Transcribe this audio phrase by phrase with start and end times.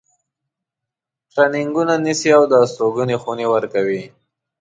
[1.33, 4.01] ترینینګونه نیسي او د استوګنې خونې ورکوي.